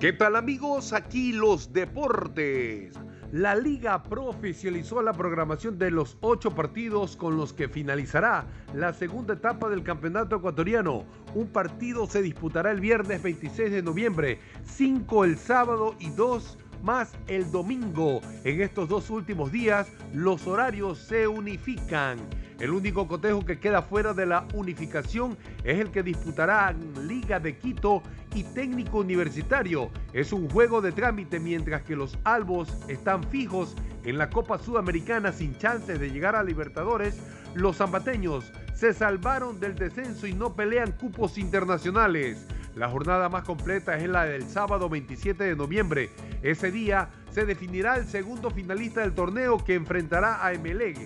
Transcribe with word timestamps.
¿Qué 0.00 0.12
tal 0.12 0.36
amigos? 0.36 0.92
Aquí 0.92 1.32
los 1.32 1.72
deportes. 1.72 2.92
La 3.32 3.54
liga 3.54 4.02
oficializó 4.18 5.00
la 5.00 5.14
programación 5.14 5.78
de 5.78 5.90
los 5.90 6.18
ocho 6.20 6.54
partidos 6.54 7.16
con 7.16 7.38
los 7.38 7.54
que 7.54 7.70
finalizará 7.70 8.46
la 8.74 8.92
segunda 8.92 9.32
etapa 9.32 9.70
del 9.70 9.82
campeonato 9.82 10.36
ecuatoriano. 10.36 11.06
Un 11.34 11.46
partido 11.48 12.06
se 12.06 12.20
disputará 12.20 12.72
el 12.72 12.80
viernes 12.80 13.22
26 13.22 13.72
de 13.72 13.82
noviembre, 13.82 14.38
cinco 14.64 15.24
el 15.24 15.38
sábado 15.38 15.94
y 15.98 16.10
dos 16.10 16.58
más 16.82 17.12
el 17.26 17.50
domingo. 17.50 18.20
En 18.44 18.60
estos 18.60 18.88
dos 18.88 19.10
últimos 19.10 19.52
días 19.52 19.88
los 20.12 20.46
horarios 20.46 20.98
se 20.98 21.26
unifican. 21.26 22.18
El 22.58 22.70
único 22.70 23.06
cotejo 23.06 23.44
que 23.44 23.58
queda 23.58 23.82
fuera 23.82 24.14
de 24.14 24.24
la 24.24 24.46
unificación 24.54 25.36
es 25.62 25.78
el 25.78 25.90
que 25.90 26.02
disputarán 26.02 26.78
Liga 27.06 27.38
de 27.38 27.58
Quito 27.58 28.02
y 28.34 28.44
Técnico 28.44 28.98
Universitario. 28.98 29.90
Es 30.14 30.32
un 30.32 30.48
juego 30.48 30.80
de 30.80 30.92
trámite 30.92 31.38
mientras 31.38 31.82
que 31.82 31.96
los 31.96 32.18
albos 32.24 32.72
están 32.88 33.24
fijos 33.24 33.76
en 34.04 34.16
la 34.16 34.30
Copa 34.30 34.58
Sudamericana 34.58 35.32
sin 35.32 35.58
chances 35.58 36.00
de 36.00 36.10
llegar 36.10 36.34
a 36.34 36.42
Libertadores. 36.42 37.20
Los 37.54 37.76
zambateños 37.76 38.50
se 38.74 38.94
salvaron 38.94 39.60
del 39.60 39.74
descenso 39.74 40.26
y 40.26 40.32
no 40.32 40.54
pelean 40.54 40.92
cupos 40.92 41.36
internacionales. 41.36 42.46
La 42.76 42.90
jornada 42.90 43.30
más 43.30 43.42
completa 43.44 43.96
es 43.96 44.06
la 44.06 44.26
del 44.26 44.42
sábado 44.42 44.90
27 44.90 45.42
de 45.42 45.56
noviembre. 45.56 46.10
Ese 46.42 46.70
día 46.70 47.08
se 47.30 47.46
definirá 47.46 47.96
el 47.96 48.06
segundo 48.06 48.50
finalista 48.50 49.00
del 49.00 49.14
torneo 49.14 49.56
que 49.64 49.74
enfrentará 49.74 50.44
a 50.44 50.52
Emelec 50.52 50.98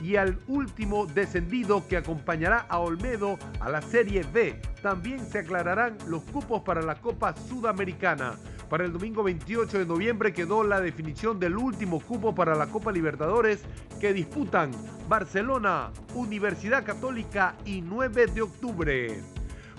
y 0.00 0.14
al 0.14 0.38
último 0.46 1.04
descendido 1.06 1.88
que 1.88 1.96
acompañará 1.96 2.66
a 2.68 2.78
Olmedo 2.78 3.40
a 3.58 3.68
la 3.68 3.82
Serie 3.82 4.24
B. 4.32 4.60
También 4.82 5.26
se 5.26 5.40
aclararán 5.40 5.98
los 6.06 6.22
cupos 6.22 6.62
para 6.62 6.80
la 6.80 6.94
Copa 6.94 7.34
Sudamericana. 7.34 8.36
Para 8.70 8.84
el 8.84 8.92
domingo 8.92 9.24
28 9.24 9.80
de 9.80 9.86
noviembre 9.86 10.32
quedó 10.32 10.62
la 10.62 10.80
definición 10.80 11.40
del 11.40 11.56
último 11.56 11.98
cupo 11.98 12.36
para 12.36 12.54
la 12.54 12.68
Copa 12.68 12.92
Libertadores 12.92 13.64
que 14.00 14.12
disputan 14.12 14.70
Barcelona, 15.08 15.90
Universidad 16.14 16.84
Católica 16.84 17.56
y 17.64 17.80
9 17.80 18.26
de 18.28 18.42
octubre. 18.42 19.35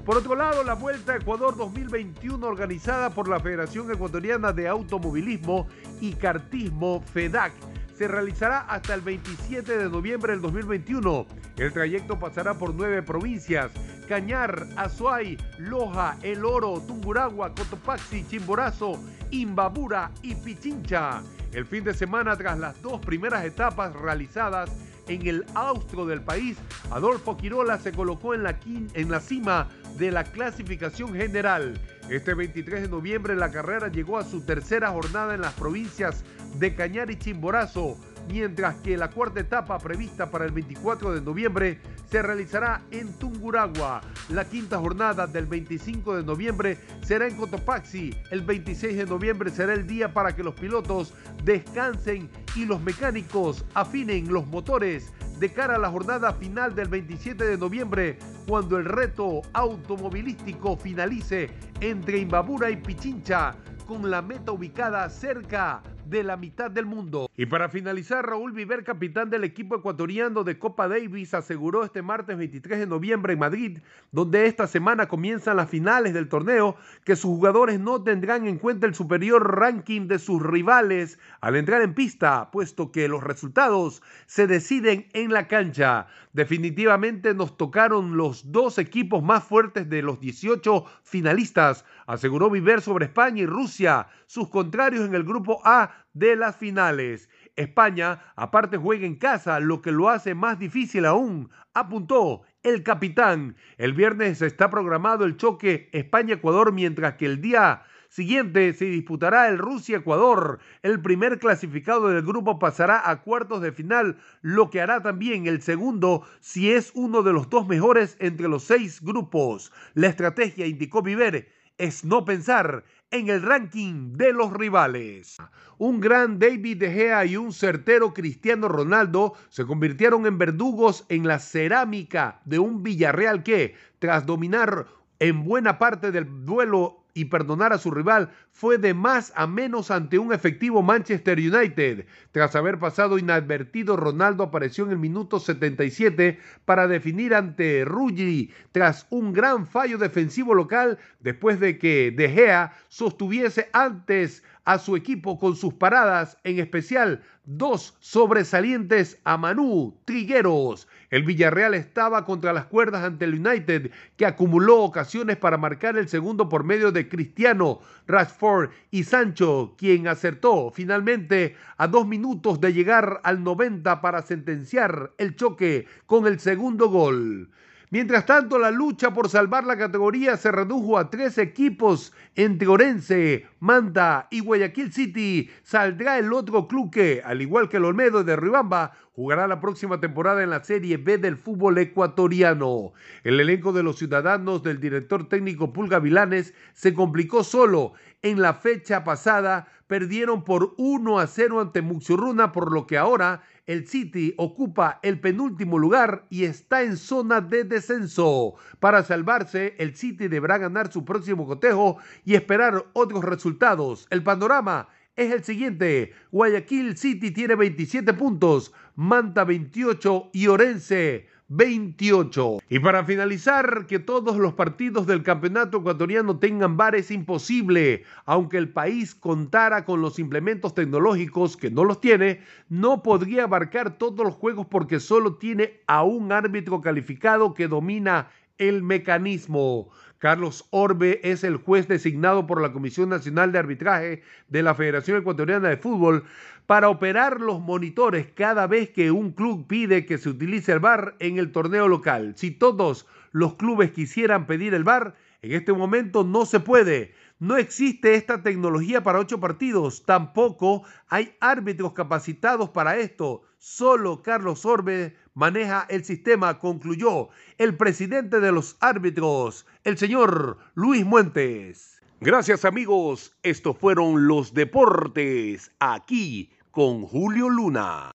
Por 0.08 0.16
otro 0.16 0.38
lado, 0.38 0.64
la 0.64 0.76
Vuelta 0.76 1.12
a 1.12 1.16
Ecuador 1.18 1.58
2021 1.58 2.48
organizada 2.48 3.10
por 3.10 3.28
la 3.28 3.42
Federación 3.42 3.92
Ecuatoriana 3.92 4.54
de 4.54 4.70
Automovilismo 4.70 5.68
y 6.00 6.14
Cartismo 6.14 7.02
FEDAC 7.02 7.52
se 7.94 8.08
realizará 8.08 8.60
hasta 8.60 8.94
el 8.94 9.02
27 9.02 9.78
de 9.78 9.90
noviembre 9.90 10.32
del 10.32 10.42
2021. 10.42 11.26
El 11.58 11.74
trayecto 11.74 12.18
pasará 12.18 12.54
por 12.54 12.74
nueve 12.74 13.04
provincias, 13.04 13.70
Cañar, 14.08 14.68
Azuay, 14.78 15.38
Loja, 15.58 16.16
El 16.24 16.46
Oro, 16.46 16.82
Tunguragua, 16.88 17.54
Cotopaxi, 17.54 18.26
Chimborazo, 18.30 19.04
Imbabura 19.32 20.12
y 20.22 20.36
Pichincha. 20.36 21.22
El 21.52 21.66
fin 21.66 21.84
de 21.84 21.94
semana, 21.94 22.38
tras 22.38 22.58
las 22.58 22.82
dos 22.82 23.02
primeras 23.02 23.44
etapas 23.44 23.94
realizadas 23.94 24.70
en 25.08 25.28
el 25.28 25.46
austro 25.54 26.06
del 26.06 26.22
país, 26.22 26.58
Adolfo 26.92 27.38
Quirola 27.38 27.80
se 27.80 27.92
colocó 27.92 28.34
en 28.34 28.44
la, 28.44 28.58
en 28.66 29.12
la 29.12 29.20
cima 29.20 29.68
de 29.98 30.12
la 30.12 30.24
clasificación 30.24 31.14
general. 31.14 31.80
Este 32.10 32.34
23 32.34 32.84
de 32.84 32.88
noviembre 32.90 33.36
la 33.36 33.52
carrera 33.52 33.90
llegó 33.90 34.18
a 34.18 34.24
su 34.24 34.42
tercera 34.42 34.90
jornada 34.92 35.36
en 35.36 35.42
las 35.42 35.54
provincias 35.54 36.24
de 36.60 36.74
Cañar 36.76 37.12
y 37.12 37.18
Chimborazo, 37.18 37.98
mientras 38.28 38.75
que 38.78 38.97
la 38.97 39.09
cuarta 39.09 39.39
etapa 39.39 39.78
prevista 39.80 40.30
para 40.30 40.45
el 40.45 40.52
24 40.52 41.14
de 41.14 41.22
noviembre 41.22 41.80
se 42.09 42.22
realizará 42.22 42.81
en 42.92 43.14
Tunguragua. 43.14 44.02
La 44.30 44.45
quinta 44.45 44.78
jornada 44.78 45.28
del 45.28 45.45
25 45.45 46.17
de 46.17 46.23
noviembre 46.23 46.78
será 47.02 47.28
en 47.28 47.36
Cotopaxi. 47.36 48.16
El 48.31 48.42
26 48.42 48.98
de 48.98 49.05
noviembre 49.05 49.50
será 49.50 49.73
el 49.73 49.88
día 49.88 50.14
para 50.14 50.36
que 50.36 50.44
los 50.44 50.55
pilotos 50.55 51.14
descansen 51.44 52.30
y 52.55 52.66
los 52.66 52.81
mecánicos 52.81 53.66
afinen 53.73 54.31
los 54.31 54.48
motores 54.48 55.11
de 55.39 55.52
cara 55.52 55.75
a 55.75 55.80
la 55.80 55.92
jornada 55.92 56.33
final 56.33 56.73
del 56.73 56.87
27 56.87 57.43
de 57.43 57.58
noviembre, 57.58 58.17
cuando 58.48 58.77
el 58.77 58.86
reto 58.86 59.42
automovilístico 59.54 60.76
finalice 60.77 61.52
entre 61.80 62.17
Imbabura 62.17 62.71
y 62.71 62.77
Pichincha, 62.77 63.55
con 63.86 64.10
la 64.10 64.21
meta 64.21 64.52
ubicada 64.52 65.08
cerca 65.10 65.83
de 66.10 66.23
la 66.23 66.38
mitad 66.38 66.72
del 66.72 66.86
mundo. 66.86 67.30
Y 67.36 67.45
para 67.45 67.70
finalizar, 67.70 68.26
Raúl 68.26 68.52
Viver, 68.52 68.84
capitán 68.84 69.30
del 69.30 69.44
equipo 69.44 69.76
ecuatoriano 69.76 70.44
de 70.44 70.58
Copa 70.58 70.88
Davis, 70.88 71.34
aseguró 71.34 71.84
este 71.84 72.02
martes 72.02 72.38
23 72.38 72.80
de 72.80 72.88
noviembre 72.88 73.34
en 73.34 73.40
Madrid, 73.40 73.80
donde 74.12 74.46
esta 74.46 74.67
semana 74.67 75.08
comienzan 75.08 75.58
las 75.58 75.70
finales 75.70 76.14
del 76.14 76.30
torneo, 76.30 76.76
que 77.04 77.16
sus 77.16 77.32
jugadores 77.32 77.80
no 77.80 78.04
tendrán 78.04 78.48
en 78.48 78.58
cuenta 78.58 78.88
el 78.88 78.96
superior 78.96 79.58
ranking 79.60 80.08
de 80.08 80.20
sus 80.20 80.42
rivales 80.42 81.20
al 81.42 81.56
entrar 81.56 81.82
en 81.82 81.94
pista, 81.94 82.50
puesto 82.52 82.92
que 82.92 83.08
los 83.08 83.23
resultados 83.23 84.02
se 84.26 84.48
deciden 84.48 85.08
en 85.14 85.34
la 85.34 85.48
cancha. 85.48 86.08
Definitivamente 86.34 87.34
nos 87.34 87.58
tocaron 87.58 88.16
los 88.16 88.52
dos 88.52 88.78
equipos 88.78 89.23
más 89.23 89.44
fuertes 89.44 89.90
de 89.90 90.02
los 90.02 90.20
18 90.20 90.86
finalistas, 91.04 91.86
aseguró 92.06 92.50
Viver 92.50 92.82
sobre 92.82 93.06
España 93.06 93.42
y 93.42 93.46
Rusia, 93.46 94.08
sus 94.28 94.50
contrarios 94.50 95.06
en 95.06 95.16
el 95.16 95.23
grupo 95.23 95.62
A 95.66 95.97
de 96.14 96.36
las 96.36 96.56
finales. 96.56 97.30
España 97.56 98.34
aparte 98.36 98.78
juega 98.78 99.06
en 99.06 99.16
casa, 99.16 99.60
lo 99.60 99.82
que 99.82 99.92
lo 99.92 100.10
hace 100.10 100.36
más 100.36 100.60
difícil 100.60 101.06
aún, 101.06 101.50
apuntó 101.74 102.44
el 102.64 102.84
capitán. 102.84 103.56
El 103.78 103.94
viernes 103.94 104.42
está 104.42 104.70
programado 104.70 105.26
el 105.26 105.38
choque 105.38 105.90
España-Ecuador, 105.94 106.72
mientras 106.74 107.16
que 107.16 107.26
el 107.26 107.42
día 107.42 107.84
siguiente 108.10 108.74
se 108.74 108.86
disputará 108.86 109.48
el 109.50 109.58
Rusia-Ecuador. 109.58 110.60
El 110.82 111.02
primer 111.02 111.40
clasificado 111.40 112.10
del 112.10 112.24
grupo 112.24 112.60
pasará 112.60 113.10
a 113.10 113.22
cuartos 113.22 113.62
de 113.62 113.72
final, 113.72 114.18
lo 114.42 114.70
que 114.70 114.82
hará 114.82 115.02
también 115.02 115.48
el 115.48 115.62
segundo 115.62 116.26
si 116.40 116.72
es 116.72 116.92
uno 116.96 117.22
de 117.24 117.34
los 117.34 117.50
dos 117.50 117.68
mejores 117.68 118.18
entre 118.20 118.48
los 118.48 118.64
seis 118.64 119.02
grupos. 119.02 119.72
La 119.94 120.08
estrategia, 120.08 120.66
indicó 120.66 121.02
Viver, 121.02 121.50
es 121.77 122.04
no 122.04 122.26
pensar 122.26 122.83
en 123.11 123.30
el 123.30 123.42
ranking 123.42 124.14
de 124.14 124.33
los 124.33 124.52
rivales. 124.52 125.38
Un 125.77 125.99
gran 125.99 126.39
David 126.39 126.77
De 126.77 126.92
Gea 126.92 127.26
y 127.26 127.38
un 127.38 127.54
certero 127.54 128.13
Cristiano 128.13 128.68
Ronaldo 128.68 129.33
se 129.50 129.65
convirtieron 129.65 130.25
en 130.25 130.38
verdugos 130.38 131.06
en 131.10 131.27
la 131.27 131.39
cerámica 131.39 132.42
de 132.45 132.60
un 132.60 132.83
Villarreal 132.83 133.44
que, 133.44 133.75
tras 134.00 134.25
dominar 134.25 134.88
en 135.19 135.44
buena 135.44 135.80
parte 135.80 136.12
del 136.12 136.45
duelo 136.45 137.04
y 137.18 137.25
perdonar 137.25 137.74
a 137.74 137.80
su 137.80 137.89
rival 137.89 138.30
fue 138.51 138.78
de 138.78 138.94
más 138.94 139.33
a 139.36 139.48
menos 139.48 139.89
ante 139.89 140.19
un 140.19 140.31
efectivo 140.31 140.83
Manchester 140.83 141.39
United. 141.39 142.06
Tras 142.31 142.56
haber 142.56 142.78
pasado 142.78 143.18
inadvertido, 143.18 143.98
Ronaldo 143.98 144.44
apareció 144.44 144.86
en 144.86 144.92
el 144.92 145.00
minuto 145.00 145.39
77 145.39 146.39
para 146.66 146.88
definir 146.88 147.33
ante 147.33 147.83
Ruggi 147.86 148.51
tras 148.72 149.07
un 149.10 149.33
gran 149.33 149.66
fallo 149.66 149.98
defensivo 149.98 150.54
local 150.54 151.00
después 151.19 151.60
de 151.60 151.80
que 151.80 152.12
De 152.12 152.30
Gea 152.30 152.74
sostuviese 152.88 153.69
antes 153.74 154.44
a 154.68 154.80
su 154.80 154.98
equipo 154.98 155.39
con 155.39 155.56
sus 155.56 155.74
paradas, 155.74 156.38
en 156.44 156.60
especial 156.60 157.22
dos 157.45 157.95
sobresalientes 158.01 159.18
a 159.24 159.38
Manu 159.38 159.98
Trigueros. 160.04 160.89
El 161.10 161.24
Villarreal 161.24 161.74
estaba 161.74 162.25
contra 162.25 162.51
las 162.51 162.66
cuerdas 162.66 163.06
ante 163.06 163.24
el 163.24 163.36
United, 163.36 163.92
que 164.18 164.25
acumuló 164.25 164.83
ocasiones 164.83 165.38
para 165.38 165.57
marcar 165.57 165.95
el 165.98 166.10
segundo 166.10 166.50
por 166.50 166.66
medio 166.66 166.92
de 166.92 167.07
Cristiano, 167.07 167.80
Rashford 168.07 168.72
y 168.92 169.06
Sancho, 169.06 169.74
quien 169.78 170.10
acertó 170.10 170.69
finalmente 170.69 171.56
a 171.78 171.88
dos 171.88 172.06
minutos 172.06 172.60
de 172.60 172.74
llegar 172.74 173.22
al 173.24 173.45
90 173.45 174.01
para 174.01 174.22
sentenciar 174.22 175.13
el 175.18 175.38
choque 175.38 175.88
con 176.07 176.28
el 176.28 176.42
segundo 176.42 176.89
gol. 176.89 177.50
Mientras 177.89 178.25
tanto, 178.25 178.59
la 178.59 178.69
lucha 178.69 179.13
por 179.13 179.30
salvar 179.30 179.63
la 179.63 179.77
categoría 179.77 180.36
se 180.36 180.51
redujo 180.51 180.98
a 180.98 181.09
tres 181.09 181.38
equipos 181.38 182.12
entre 182.36 182.68
Orense, 182.68 183.45
Manta 183.62 184.27
y 184.30 184.42
Guayaquil 184.42 184.92
City. 184.92 185.50
Saldrá 185.63 186.19
el 186.19 186.34
otro 186.34 186.68
club 186.68 186.92
que, 186.92 187.22
al 187.24 187.42
igual 187.42 187.69
que 187.69 187.78
el 187.78 187.86
Olmedo 187.86 188.25
de 188.25 188.36
Ribamba, 188.36 188.92
jugará 189.18 189.48
la 189.48 189.60
próxima 189.60 190.00
temporada 190.00 190.44
en 190.44 190.52
la 190.52 190.64
Serie 190.64 190.98
B 190.98 191.18
del 191.18 191.38
fútbol 191.38 191.80
ecuatoriano. 191.80 192.94
El 193.24 193.40
elenco 193.40 193.74
de 193.74 193.81
los 193.81 193.98
ciudadanos 193.98 194.62
del 194.62 194.80
director 194.80 195.28
técnico 195.28 195.74
Pulga 195.74 195.98
Vilanes 195.98 196.54
se 196.74 196.94
complicó 196.94 197.44
solo. 197.44 197.94
En 198.22 198.44
la 198.44 198.54
fecha 198.54 199.04
pasada 199.04 199.69
perdieron 199.88 200.44
por 200.44 200.75
1 200.78 201.19
a 201.19 201.25
0 201.25 201.62
ante 201.62 201.81
Muxurruna, 201.81 202.52
por 202.52 202.72
lo 202.72 202.86
que 202.86 203.00
ahora 203.00 203.42
el 203.66 203.88
City 203.88 204.36
ocupa 204.38 205.00
el 205.02 205.19
penúltimo 205.19 205.80
lugar 205.80 206.25
y 206.30 206.44
está 206.44 206.84
en 206.84 206.96
zona 206.96 207.42
de 207.42 207.64
descenso. 207.64 208.54
Para 208.80 209.02
salvarse, 209.04 209.74
el 209.80 209.96
City 209.96 210.28
deberá 210.28 210.60
ganar 210.60 210.92
su 210.92 211.06
próximo 211.06 211.48
cotejo 211.48 211.98
y 212.24 212.36
esperar 212.36 212.86
otros 212.94 213.24
resultados. 213.24 214.06
El 214.12 214.22
panorama 214.22 214.90
es 215.18 215.34
el 215.34 215.44
siguiente. 215.44 216.14
Guayaquil 216.31 216.96
City 216.96 217.31
tiene 217.31 217.56
27 217.56 218.14
puntos, 218.14 218.72
Manta 218.96 219.44
28 219.44 220.30
y 220.31 220.48
Orense 220.48 221.28
28. 221.50 222.60
Y 222.69 222.80
para 222.80 223.04
finalizar, 223.04 223.88
que 223.88 224.00
todos 224.00 224.38
los 224.38 224.54
partidos 224.54 225.08
del 225.08 225.24
campeonato 225.24 225.80
ecuatoriano 225.80 226.38
tengan 226.38 226.78
VAR 226.78 226.96
es 226.96 227.10
imposible. 227.10 228.04
Aunque 228.25 228.58
el 228.58 228.69
país 228.69 229.16
contara 229.16 229.86
con 229.86 230.02
los 230.02 230.19
implementos 230.19 230.75
tecnológicos 230.75 231.58
que 231.58 231.72
no 231.72 231.84
los 231.84 232.00
tiene, 232.00 232.42
no 232.69 233.02
podría 233.02 233.46
abarcar 233.46 233.98
todos 233.98 234.25
los 234.25 234.36
juegos 234.36 234.68
porque 234.68 235.00
solo 235.00 235.36
tiene 235.36 235.81
a 235.88 236.04
un 236.04 236.31
árbitro 236.31 236.80
calificado 236.81 237.54
que 237.54 237.68
domina 237.68 238.30
el 238.57 238.83
mecanismo. 238.83 239.89
Carlos 240.19 240.68
Orbe 240.71 241.19
es 241.24 241.44
el 241.44 241.57
juez 241.57 241.88
designado 241.88 242.48
por 242.48 242.62
la 242.62 242.74
Comisión 242.74 243.09
Nacional 243.09 243.51
de 243.51 243.59
Arbitraje 243.59 244.24
de 244.48 244.63
la 244.63 244.74
Federación 244.74 245.18
Ecuatoriana 245.18 245.69
de 245.69 245.77
Fútbol 245.77 246.24
para 246.65 246.89
operar 246.89 247.39
los 247.39 247.59
monitores 247.62 248.27
cada 248.33 248.68
vez 248.68 248.89
que 248.89 249.12
un 249.12 249.31
club 249.31 249.68
pide 249.68 250.06
que 250.06 250.18
se 250.18 250.30
utilice 250.30 250.71
el 250.71 250.80
VAR 250.80 251.15
en 251.19 251.38
el 251.38 251.51
torneo 251.51 251.88
local. 251.88 252.33
Si 252.36 252.51
todos 252.51 253.07
los 253.31 253.56
clubes 253.56 253.92
quisieran 253.92 254.48
pedir 254.48 254.74
el 254.74 254.83
VAR, 254.83 255.15
en 255.42 255.54
este 255.54 255.71
momento 255.71 256.24
no 256.24 256.45
se 256.45 256.59
puede. 256.59 257.13
No 257.39 257.56
existe 257.57 258.16
esta 258.16 258.42
tecnología 258.42 259.04
para 259.04 259.19
ocho 259.19 259.39
partidos. 259.39 260.04
Tampoco 260.06 260.84
hay 261.07 261.36
árbitros 261.39 261.94
capacitados 261.94 262.69
para 262.72 262.98
esto. 262.98 263.44
Solo 263.60 264.24
Carlos 264.24 264.66
Orbe 264.66 265.16
maneja 265.36 265.86
el 265.89 266.04
sistema, 266.04 266.57
concluyó 266.57 267.30
el 267.60 267.78
presidente 267.78 268.39
de 268.39 268.51
los 268.51 268.75
árbitros, 268.80 269.68
el 269.84 269.98
señor 270.00 270.57
Luis 270.74 271.06
Muentes. 271.06 272.01
Gracias 272.22 272.66
amigos, 272.66 273.38
estos 273.44 273.78
fueron 273.78 274.28
los 274.28 274.56
deportes 274.56 275.72
aquí 275.80 276.51
con 276.72 277.04
Julio 277.04 277.50
Luna. 277.50 278.12